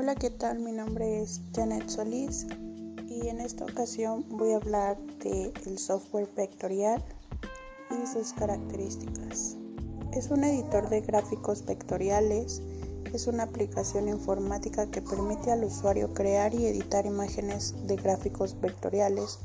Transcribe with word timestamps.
Hola, 0.00 0.14
¿qué 0.14 0.30
tal? 0.30 0.60
Mi 0.60 0.70
nombre 0.70 1.20
es 1.20 1.40
Janet 1.56 1.88
Solís 1.88 2.46
y 3.08 3.26
en 3.26 3.40
esta 3.40 3.64
ocasión 3.64 4.24
voy 4.28 4.52
a 4.52 4.58
hablar 4.58 4.96
del 5.24 5.52
el 5.66 5.76
software 5.76 6.28
vectorial 6.36 7.04
y 7.90 8.06
sus 8.06 8.32
características. 8.32 9.56
Es 10.12 10.30
un 10.30 10.44
editor 10.44 10.88
de 10.88 11.00
gráficos 11.00 11.66
vectoriales, 11.66 12.62
es 13.12 13.26
una 13.26 13.42
aplicación 13.42 14.06
informática 14.06 14.88
que 14.88 15.02
permite 15.02 15.50
al 15.50 15.64
usuario 15.64 16.14
crear 16.14 16.54
y 16.54 16.66
editar 16.66 17.04
imágenes 17.04 17.74
de 17.88 17.96
gráficos 17.96 18.54
vectoriales 18.60 19.40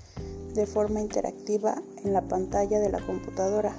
de 0.54 0.68
forma 0.68 1.02
interactiva 1.02 1.82
en 2.04 2.14
la 2.14 2.22
pantalla 2.28 2.80
de 2.80 2.92
la 2.92 3.04
computadora, 3.04 3.76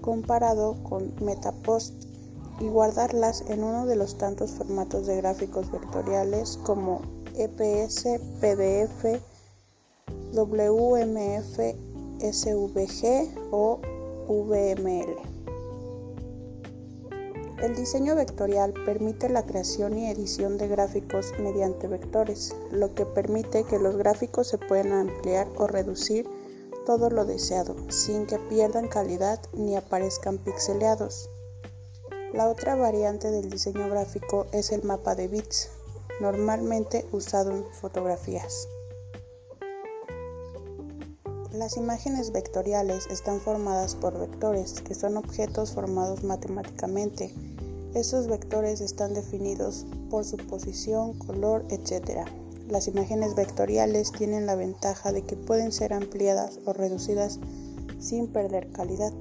comparado 0.00 0.82
con 0.84 1.14
Metapost 1.22 2.13
y 2.60 2.68
guardarlas 2.68 3.44
en 3.48 3.64
uno 3.64 3.86
de 3.86 3.96
los 3.96 4.16
tantos 4.16 4.52
formatos 4.52 5.06
de 5.06 5.16
gráficos 5.16 5.70
vectoriales 5.70 6.58
como 6.62 7.02
EPS, 7.34 8.06
PDF, 8.40 9.20
WMF, 10.32 11.58
SVG 12.20 13.28
o 13.50 13.80
VML. 14.28 15.34
El 17.62 17.74
diseño 17.76 18.14
vectorial 18.14 18.74
permite 18.84 19.28
la 19.28 19.46
creación 19.46 19.98
y 19.98 20.10
edición 20.10 20.58
de 20.58 20.68
gráficos 20.68 21.32
mediante 21.38 21.88
vectores, 21.88 22.54
lo 22.70 22.94
que 22.94 23.06
permite 23.06 23.64
que 23.64 23.78
los 23.78 23.96
gráficos 23.96 24.48
se 24.48 24.58
puedan 24.58 24.92
ampliar 24.92 25.48
o 25.56 25.66
reducir 25.66 26.28
todo 26.84 27.08
lo 27.08 27.24
deseado, 27.24 27.74
sin 27.88 28.26
que 28.26 28.38
pierdan 28.38 28.88
calidad 28.88 29.40
ni 29.54 29.76
aparezcan 29.76 30.38
pixeleados. 30.38 31.30
La 32.34 32.48
otra 32.48 32.74
variante 32.74 33.30
del 33.30 33.48
diseño 33.48 33.88
gráfico 33.88 34.46
es 34.50 34.72
el 34.72 34.82
mapa 34.82 35.14
de 35.14 35.28
bits, 35.28 35.68
normalmente 36.20 37.06
usado 37.12 37.52
en 37.52 37.64
fotografías. 37.80 38.66
Las 41.52 41.76
imágenes 41.76 42.32
vectoriales 42.32 43.06
están 43.06 43.40
formadas 43.40 43.94
por 43.94 44.18
vectores, 44.18 44.80
que 44.80 44.96
son 44.96 45.16
objetos 45.16 45.70
formados 45.74 46.24
matemáticamente. 46.24 47.32
Estos 47.94 48.26
vectores 48.26 48.80
están 48.80 49.14
definidos 49.14 49.86
por 50.10 50.24
su 50.24 50.36
posición, 50.36 51.16
color, 51.16 51.64
etc. 51.68 52.26
Las 52.66 52.88
imágenes 52.88 53.36
vectoriales 53.36 54.10
tienen 54.10 54.46
la 54.46 54.56
ventaja 54.56 55.12
de 55.12 55.22
que 55.22 55.36
pueden 55.36 55.70
ser 55.70 55.92
ampliadas 55.92 56.58
o 56.64 56.72
reducidas 56.72 57.38
sin 58.00 58.26
perder 58.26 58.72
calidad. 58.72 59.12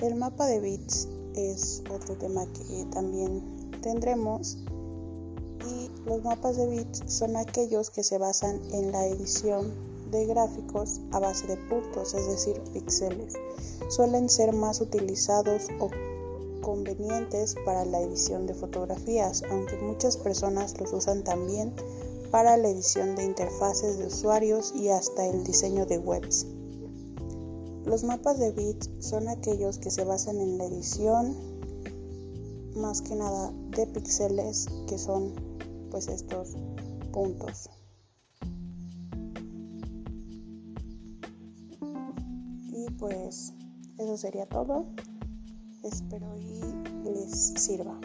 El 0.00 0.14
mapa 0.14 0.46
de 0.46 0.60
bits 0.60 1.08
es 1.34 1.82
otro 1.92 2.16
tema 2.16 2.46
que 2.52 2.86
también 2.92 3.42
tendremos 3.82 4.56
y 5.66 5.90
los 6.08 6.22
mapas 6.22 6.56
de 6.56 6.68
bits 6.68 7.02
son 7.06 7.36
aquellos 7.36 7.90
que 7.90 8.04
se 8.04 8.16
basan 8.16 8.60
en 8.72 8.92
la 8.92 9.08
edición 9.08 9.72
de 10.12 10.24
gráficos 10.26 11.00
a 11.10 11.18
base 11.18 11.48
de 11.48 11.56
puntos, 11.56 12.14
es 12.14 12.28
decir, 12.28 12.60
píxeles. 12.72 13.34
Suelen 13.88 14.28
ser 14.28 14.52
más 14.52 14.80
utilizados 14.80 15.66
o 15.80 15.90
convenientes 16.60 17.56
para 17.64 17.84
la 17.84 18.00
edición 18.00 18.46
de 18.46 18.54
fotografías, 18.54 19.42
aunque 19.50 19.78
muchas 19.78 20.16
personas 20.16 20.78
los 20.78 20.92
usan 20.92 21.24
también 21.24 21.74
para 22.30 22.56
la 22.56 22.68
edición 22.68 23.16
de 23.16 23.24
interfaces 23.24 23.98
de 23.98 24.06
usuarios 24.06 24.72
y 24.76 24.90
hasta 24.90 25.26
el 25.26 25.42
diseño 25.42 25.86
de 25.86 25.98
webs. 25.98 26.46
Los 27.84 28.04
mapas 28.04 28.38
de 28.38 28.52
bits 28.52 28.90
son 29.00 29.28
aquellos 29.28 29.78
que 29.78 29.90
se 29.90 30.04
basan 30.04 30.40
en 30.40 30.58
la 30.58 30.66
edición 30.66 31.58
más 32.78 33.02
que 33.02 33.14
nada 33.16 33.52
de 33.76 33.86
píxeles 33.86 34.66
que 34.86 34.98
son 34.98 35.32
pues 35.90 36.08
estos 36.08 36.56
puntos. 37.12 37.70
Y 42.72 42.90
pues 42.98 43.52
eso 43.98 44.16
sería 44.16 44.46
todo. 44.46 44.86
Espero 45.82 46.36
y 46.36 46.60
les 47.08 47.54
sirva. 47.56 47.98